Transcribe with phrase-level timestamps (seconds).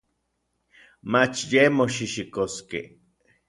[1.11, 2.85] Mach yej moxijxikoskej.